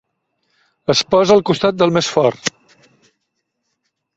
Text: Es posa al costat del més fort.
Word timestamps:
Es 0.93 1.03
posa 1.15 1.35
al 1.39 1.45
costat 1.49 1.77
del 1.83 1.93
més 1.99 2.09
fort. 2.15 2.51